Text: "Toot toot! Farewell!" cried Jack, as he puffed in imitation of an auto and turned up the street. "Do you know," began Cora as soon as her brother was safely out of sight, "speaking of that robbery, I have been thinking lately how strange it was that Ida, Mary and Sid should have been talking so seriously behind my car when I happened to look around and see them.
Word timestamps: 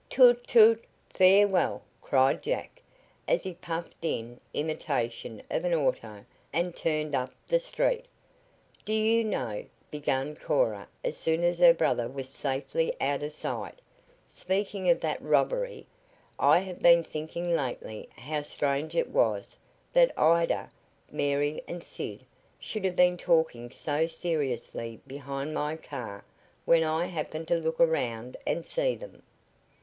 "Toot 0.09 0.47
toot! 0.47 0.83
Farewell!" 1.11 1.83
cried 2.01 2.41
Jack, 2.41 2.81
as 3.27 3.43
he 3.43 3.53
puffed 3.53 4.03
in 4.03 4.39
imitation 4.51 5.43
of 5.51 5.63
an 5.63 5.75
auto 5.75 6.25
and 6.51 6.75
turned 6.75 7.13
up 7.13 7.31
the 7.47 7.59
street. 7.59 8.05
"Do 8.83 8.93
you 8.93 9.23
know," 9.23 9.63
began 9.91 10.35
Cora 10.35 10.87
as 11.03 11.17
soon 11.17 11.43
as 11.43 11.59
her 11.59 11.75
brother 11.75 12.07
was 12.07 12.29
safely 12.29 12.91
out 12.99 13.21
of 13.21 13.31
sight, 13.31 13.79
"speaking 14.27 14.89
of 14.89 14.99
that 15.01 15.21
robbery, 15.21 15.85
I 16.39 16.57
have 16.57 16.79
been 16.79 17.03
thinking 17.03 17.55
lately 17.55 18.09
how 18.17 18.41
strange 18.41 18.95
it 18.95 19.11
was 19.11 19.55
that 19.93 20.17
Ida, 20.19 20.71
Mary 21.11 21.61
and 21.67 21.83
Sid 21.83 22.25
should 22.59 22.85
have 22.85 22.95
been 22.95 23.17
talking 23.17 23.69
so 23.69 24.07
seriously 24.07 24.99
behind 25.05 25.53
my 25.53 25.75
car 25.77 26.25
when 26.65 26.83
I 26.83 27.05
happened 27.05 27.47
to 27.49 27.59
look 27.61 27.79
around 27.79 28.35
and 28.47 28.65
see 28.65 28.95
them. 28.95 29.21